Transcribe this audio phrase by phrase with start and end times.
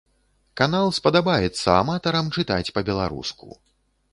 [0.61, 3.47] Канал спадабаецца аматарам чытаць па-беларуску.